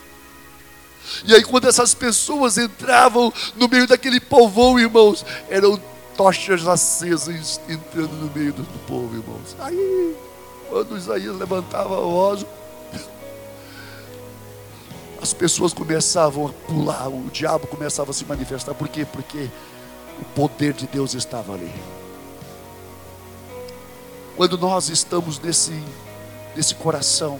[1.25, 5.79] E aí, quando essas pessoas entravam no meio daquele povão, irmãos, eram
[6.15, 9.55] tochas acesas entrando no meio do povo, irmãos.
[9.59, 10.15] Aí,
[10.69, 12.45] quando Isaías levantava a voz,
[15.23, 18.73] as pessoas começavam a pular, o diabo começava a se manifestar.
[18.73, 19.05] Por quê?
[19.05, 19.49] Porque
[20.19, 21.73] o poder de Deus estava ali.
[24.35, 25.81] Quando nós estamos nesse,
[26.53, 27.39] nesse coração,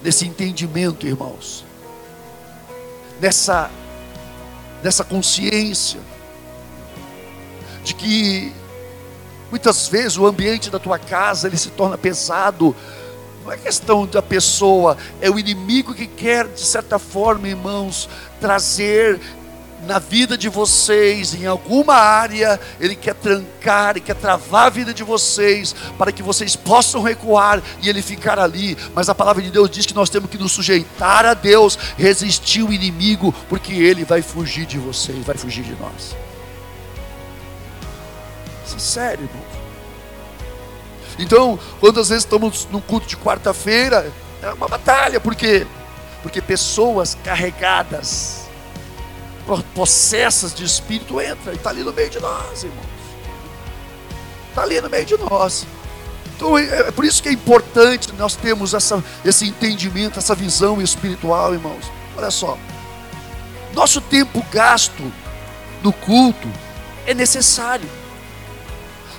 [0.00, 1.64] nesse entendimento, irmãos,
[3.20, 3.68] nessa,
[4.80, 6.00] nessa consciência
[7.82, 8.54] de que
[9.50, 12.76] muitas vezes o ambiente da tua casa ele se torna pesado
[13.50, 18.08] não é questão da pessoa, é o inimigo que quer, de certa forma, irmãos,
[18.40, 19.20] trazer
[19.88, 24.94] na vida de vocês, em alguma área, ele quer trancar, ele quer travar a vida
[24.94, 28.78] de vocês, para que vocês possam recuar e ele ficar ali.
[28.94, 32.62] Mas a palavra de Deus diz que nós temos que nos sujeitar a Deus, resistir
[32.62, 36.14] o inimigo, porque ele vai fugir de vocês, vai fugir de nós.
[38.64, 39.49] Isso é sério, irmão.
[41.20, 44.10] Então, quando às vezes estamos num culto de quarta-feira,
[44.42, 45.66] é uma batalha, por quê?
[46.22, 48.48] Porque pessoas carregadas,
[49.74, 52.86] possessas de espírito entram e está ali no meio de nós, irmãos.
[54.48, 55.66] Está ali no meio de nós.
[56.34, 60.80] Então é, é por isso que é importante nós termos essa, esse entendimento, essa visão
[60.80, 61.84] espiritual, irmãos.
[62.16, 62.56] Olha só,
[63.74, 65.12] nosso tempo gasto
[65.82, 66.48] no culto
[67.06, 67.88] é necessário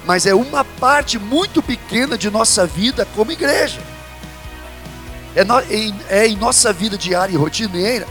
[0.06, 3.82] mas é uma parte muito pequena de nossa vida como igreja.
[5.36, 8.08] É, no, em, é em nossa vida diária e rotineira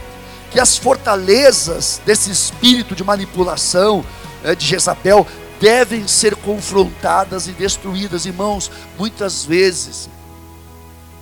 [0.50, 4.04] que as fortalezas desse espírito de manipulação
[4.42, 5.26] é, de Jezabel
[5.60, 8.70] devem ser confrontadas e destruídas, irmãos.
[8.98, 10.08] Muitas vezes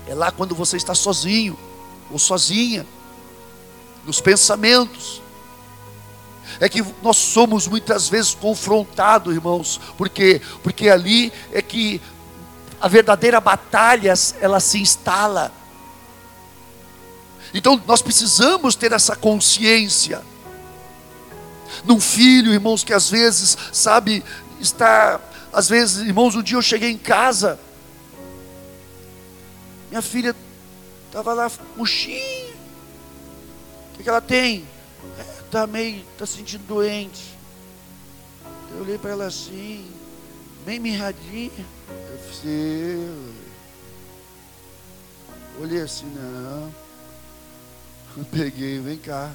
[0.07, 1.59] é lá quando você está sozinho
[2.11, 2.87] ou sozinha,
[4.07, 5.21] nos pensamentos,
[6.61, 12.01] é que nós somos muitas vezes confrontados, irmãos, porque porque ali é que
[12.81, 15.53] a verdadeira batalha ela se instala.
[17.55, 20.23] Então nós precisamos ter essa consciência
[21.85, 24.25] num filho, irmãos, que às vezes, sabe,
[24.61, 25.21] está,
[25.53, 27.59] às vezes, irmãos, um dia eu cheguei em casa,
[29.89, 30.35] minha filha
[31.07, 32.55] estava lá, murchinha,
[33.93, 34.67] o que, que ela tem?
[35.49, 37.35] Está meio, está sentindo doente.
[38.71, 39.91] Eu olhei para ela assim,
[40.67, 41.65] bem mirradinha.
[41.89, 43.09] Eu falei,
[45.59, 46.71] olhei assim, não.
[48.19, 49.35] Eu peguei, vem cá.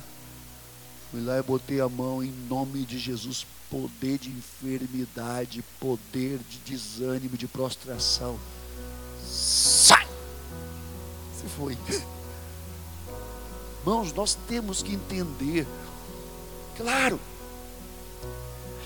[1.09, 3.47] Fui lá e botei a mão em nome de Jesus.
[3.67, 8.39] Poder de enfermidade, poder de desânimo, de prostração.
[9.25, 10.07] Sai!
[11.41, 11.75] Se foi.
[13.81, 15.65] Irmãos, nós temos que entender.
[16.75, 17.19] Claro,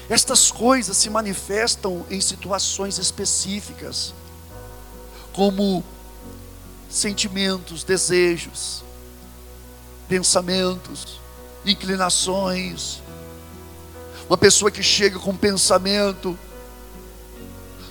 [0.10, 4.14] estas coisas se manifestam em situações específicas,
[5.34, 5.84] como
[6.90, 8.84] sentimentos, desejos,
[10.08, 11.20] pensamentos,
[11.66, 13.02] inclinações.
[14.30, 16.38] Uma pessoa que chega com um pensamento,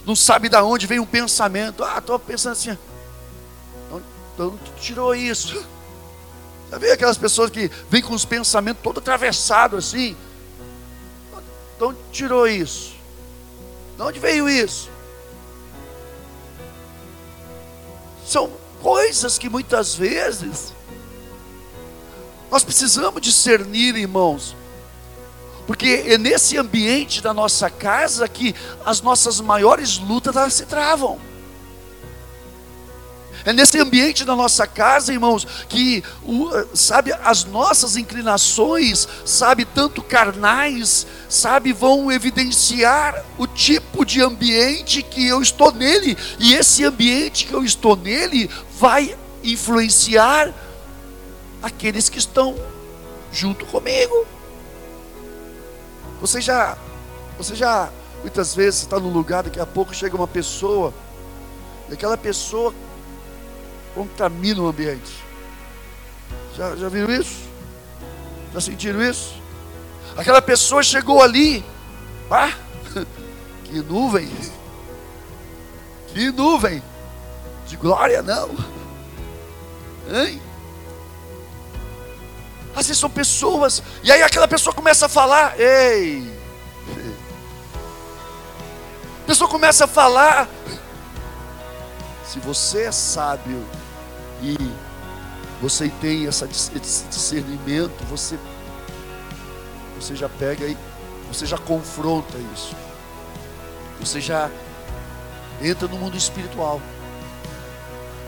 [0.07, 1.85] não sabe de onde vem um pensamento.
[1.85, 2.79] Ah, estou pensando assim.
[3.91, 4.03] Não,
[4.39, 5.65] não tirou isso.
[6.71, 10.17] Já vê aquelas pessoas que vêm com os pensamentos todo atravessado assim.
[11.79, 12.95] De onde tirou isso?
[13.97, 14.91] De onde veio isso?
[18.27, 18.51] São
[18.83, 20.75] coisas que muitas vezes
[22.51, 24.57] nós precisamos discernir, irmãos,
[25.67, 28.55] porque é nesse ambiente da nossa casa que
[28.85, 31.19] as nossas maiores lutas se travam.
[33.47, 36.03] É nesse ambiente da nossa casa, irmãos, que,
[36.75, 45.25] sabe, as nossas inclinações, sabe, tanto carnais, sabe, vão evidenciar o tipo de ambiente que
[45.25, 50.53] eu estou nele, e esse ambiente que eu estou nele vai influenciar
[51.63, 52.57] aqueles que estão
[53.33, 54.27] junto comigo.
[56.21, 56.77] Você já,
[57.39, 57.91] você já,
[58.23, 60.93] muitas vezes está num lugar, daqui a pouco chega uma pessoa,
[61.89, 62.75] e aquela pessoa
[63.97, 65.25] contamina o ambiente.
[66.55, 67.49] Já, já viram isso?
[68.53, 69.35] Já sentiram isso?
[70.19, 71.65] Aquela pessoa chegou ali,
[72.31, 72.53] ah,
[73.65, 74.31] que nuvem,
[76.09, 76.83] que nuvem
[77.67, 78.51] de glória, não,
[80.11, 80.41] hein?
[82.75, 86.31] Às vezes são pessoas, e aí aquela pessoa começa a falar, ei,
[89.23, 90.49] a pessoa começa a falar.
[92.25, 93.65] Se você é sábio
[94.43, 94.57] e
[95.61, 98.39] você tem essa, esse discernimento, você,
[99.99, 100.77] você já pega e
[101.29, 102.75] você já confronta isso.
[104.01, 104.51] Você já
[105.63, 106.81] entra no mundo espiritual.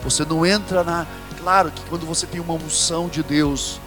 [0.03, 1.07] Você não entra na.
[1.39, 3.81] Claro que quando você tem uma unção de Deus,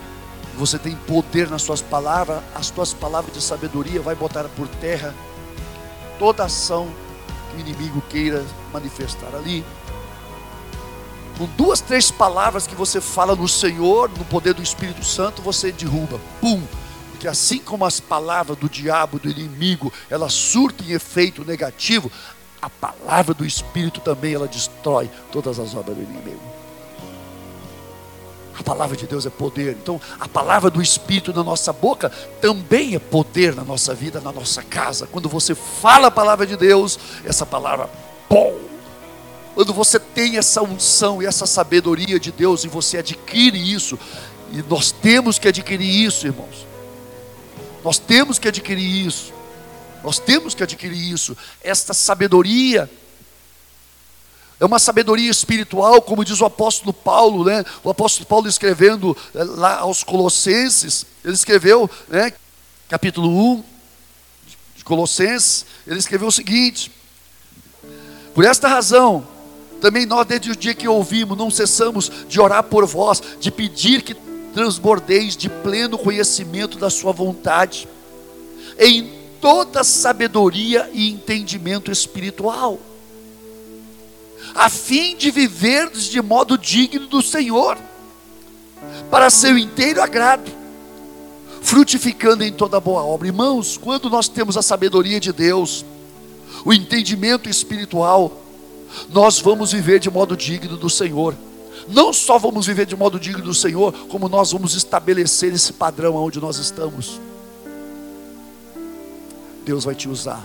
[0.58, 5.14] você tem poder nas suas palavras, as tuas palavras de sabedoria vai botar por terra
[6.20, 6.88] toda ação
[7.50, 9.66] que o inimigo queira manifestar ali.
[11.42, 15.72] Com duas, três palavras que você fala no Senhor, no poder do Espírito Santo, você
[15.72, 16.22] derruba.
[16.40, 16.62] Pum!
[17.10, 22.12] Porque assim como as palavras do diabo, do inimigo, elas surtem efeito negativo,
[22.62, 26.44] a palavra do Espírito também ela destrói todas as obras do inimigo.
[28.60, 29.72] A palavra de Deus é poder.
[29.82, 34.32] Então, a palavra do Espírito na nossa boca também é poder na nossa vida, na
[34.32, 35.08] nossa casa.
[35.08, 37.90] Quando você fala a palavra de Deus, essa palavra,
[38.30, 38.71] bom.
[39.54, 43.98] Quando você tem essa unção e essa sabedoria de Deus e você adquire isso,
[44.52, 46.68] e nós temos que adquirir isso, irmãos.
[47.84, 49.34] Nós temos que adquirir isso.
[50.04, 51.38] Nós temos que adquirir isso.
[51.64, 52.90] Esta sabedoria
[54.60, 57.66] é uma sabedoria espiritual, como diz o apóstolo Paulo, né?
[57.84, 62.32] O apóstolo Paulo escrevendo eh, lá aos Colossenses, ele escreveu, né?
[62.88, 63.64] Capítulo 1
[64.76, 66.92] de Colossenses, ele escreveu o seguinte:
[68.36, 69.28] Por esta razão,
[69.82, 74.02] também nós, desde o dia que ouvimos, não cessamos de orar por vós, de pedir
[74.04, 74.14] que
[74.54, 77.88] transbordeis de pleno conhecimento da Sua vontade,
[78.80, 79.12] em
[79.42, 82.80] toda sabedoria e entendimento espiritual
[84.54, 87.78] a fim de viverdes de modo digno do Senhor,
[89.10, 90.52] para seu inteiro agrado,
[91.62, 93.28] frutificando em toda boa obra.
[93.28, 95.86] Irmãos, quando nós temos a sabedoria de Deus,
[96.66, 98.42] o entendimento espiritual,
[99.10, 101.36] nós vamos viver de modo digno do Senhor.
[101.88, 106.16] Não só vamos viver de modo digno do Senhor, como nós vamos estabelecer esse padrão
[106.16, 107.20] onde nós estamos.
[109.66, 110.44] Deus vai te usar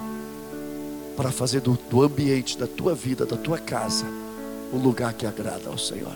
[1.17, 4.05] para fazer do, do ambiente, da tua vida, da tua casa,
[4.73, 6.13] o lugar que agrada ao Senhor.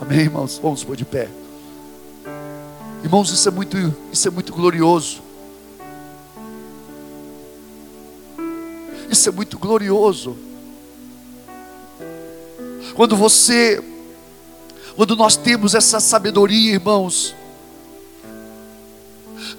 [0.00, 0.60] Amém, irmãos?
[0.62, 1.28] Vamos pôr de pé.
[3.02, 3.76] Irmãos, isso é muito,
[4.12, 5.22] isso é muito glorioso.
[9.10, 10.36] Isso é muito glorioso.
[12.96, 13.84] Quando você,
[14.96, 17.34] quando nós temos essa sabedoria, irmãos,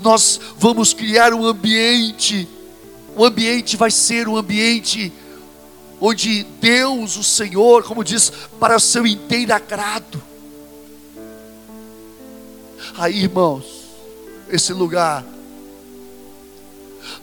[0.01, 2.49] nós vamos criar um ambiente,
[3.15, 5.13] o ambiente vai ser um ambiente
[6.01, 10.19] onde Deus, o Senhor, como diz, para o seu inteiro agrado.
[12.97, 13.65] Aí, irmãos,
[14.49, 15.23] esse lugar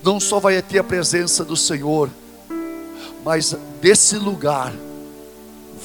[0.00, 2.08] não só vai ter a presença do Senhor,
[3.24, 4.72] mas desse lugar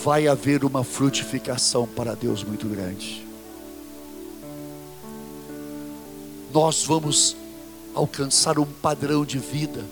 [0.04, 3.26] vai haver uma frutificação para Deus muito grande.
[6.54, 7.36] Nós vamos
[7.94, 9.84] alcançar um padrão de vida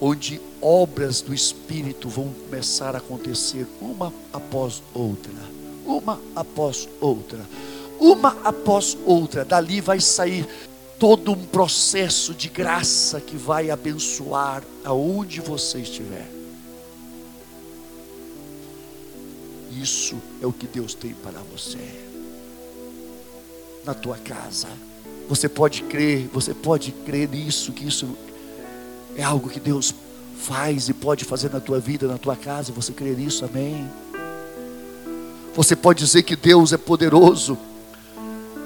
[0.00, 5.32] onde obras do Espírito vão começar a acontecer uma após outra,
[5.86, 7.40] uma após outra,
[7.98, 9.44] uma após outra.
[9.44, 10.46] Dali vai sair
[10.98, 16.43] todo um processo de graça que vai abençoar aonde você estiver.
[19.80, 21.78] Isso é o que Deus tem para você.
[23.84, 24.68] Na tua casa.
[25.28, 28.16] Você pode crer, você pode crer nisso, que isso
[29.16, 29.94] é algo que Deus
[30.38, 32.72] faz e pode fazer na tua vida, na tua casa.
[32.72, 33.88] Você crê nisso, amém?
[35.54, 37.56] Você pode dizer que Deus é poderoso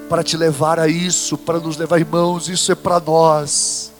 [0.09, 2.49] para te levar a isso, para nos levar, irmãos.
[2.49, 3.93] Isso é para nós.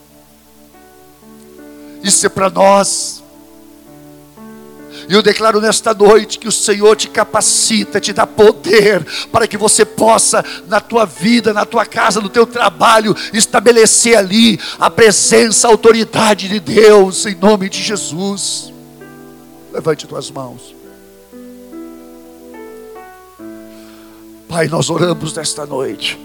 [2.03, 3.23] Isso é para nós.
[5.09, 9.03] E eu declaro nesta noite que o Senhor te capacita, te dá poder
[9.33, 14.61] para que você possa, na tua vida, na tua casa, no teu trabalho, estabelecer ali
[14.79, 18.71] a presença, a autoridade de Deus, em nome de Jesus.
[19.73, 20.75] Levante tuas mãos.
[24.47, 26.19] Pai, nós oramos nesta noite.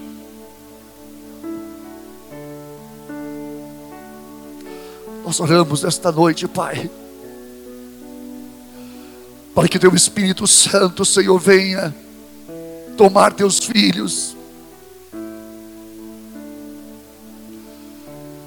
[5.23, 6.89] Nós oramos nesta noite, Pai
[9.53, 11.93] para que teu Espírito Santo, Senhor, venha
[12.97, 14.35] tomar teus filhos.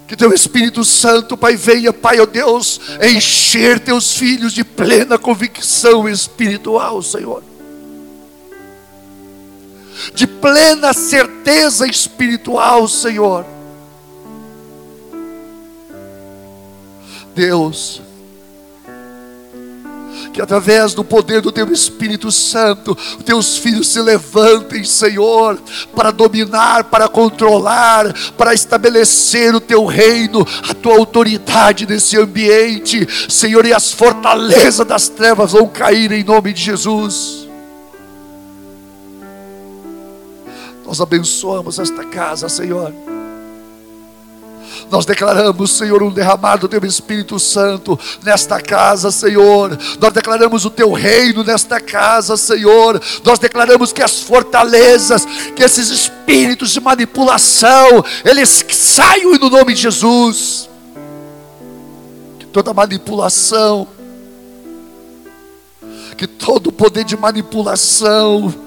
[0.09, 5.19] Que teu Espírito Santo, Pai, venha, Pai, ó oh Deus, encher teus filhos de plena
[5.19, 7.43] convicção espiritual, Senhor.
[10.15, 13.45] De plena certeza espiritual, Senhor.
[17.35, 18.01] Deus,
[20.37, 25.59] que através do poder do Teu Espírito Santo, Teus filhos se levantem, Senhor,
[25.95, 33.65] para dominar, para controlar, para estabelecer o Teu reino, a Tua autoridade nesse ambiente, Senhor,
[33.65, 37.49] e as fortalezas das trevas vão cair em nome de Jesus.
[40.85, 42.93] Nós abençoamos esta casa, Senhor.
[44.91, 49.77] Nós declaramos, Senhor, um derramar do Teu Espírito Santo nesta casa, Senhor.
[50.01, 53.01] Nós declaramos o Teu reino nesta casa, Senhor.
[53.25, 55.27] Nós declaramos que as fortalezas,
[55.57, 60.69] que esses espíritos de manipulação, eles saiam no nome de Jesus.
[62.39, 63.89] Que toda manipulação,
[66.17, 68.66] que todo poder de manipulação,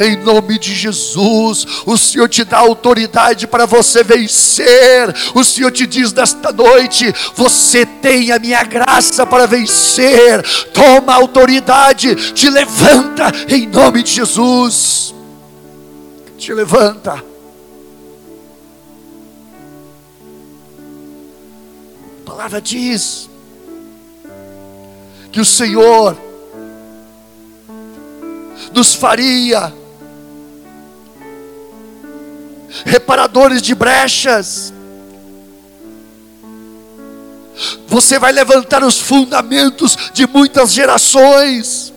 [0.00, 5.14] em nome de Jesus, o Senhor te dá autoridade para você vencer.
[5.34, 10.42] O Senhor te diz nesta noite: você tem a minha graça para vencer.
[10.72, 15.14] Toma autoridade, te levanta em nome de Jesus.
[16.36, 17.24] Te levanta.
[22.22, 23.28] A palavra diz
[25.32, 26.27] que o Senhor
[28.78, 29.74] nos faria
[32.84, 34.72] reparadores de brechas.
[37.88, 41.92] Você vai levantar os fundamentos de muitas gerações.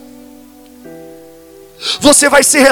[2.00, 2.66] Você vai ser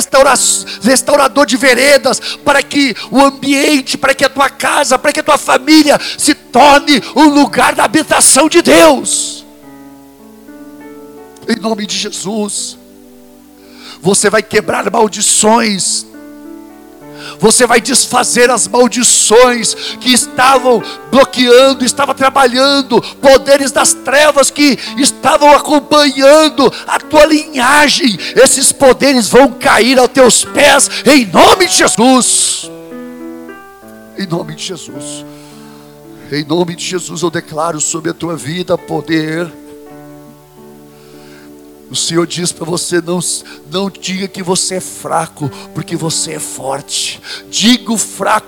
[0.82, 5.24] restaurador de veredas para que o ambiente, para que a tua casa, para que a
[5.24, 9.46] tua família se torne um lugar da habitação de Deus.
[11.48, 12.80] Em nome de Jesus
[14.01, 16.07] você vai quebrar maldições,
[17.38, 25.55] você vai desfazer as maldições que estavam bloqueando, estavam trabalhando, poderes das trevas que estavam
[25.55, 32.70] acompanhando a tua linhagem, esses poderes vão cair aos teus pés, em nome de Jesus.
[34.18, 35.24] Em nome de Jesus.
[36.30, 39.51] Em nome de Jesus eu declaro sobre a tua vida poder
[41.91, 43.18] o Senhor diz para você: não,
[43.70, 47.20] não diga que você é fraco, porque você é forte.
[47.51, 48.30] Diga o fraco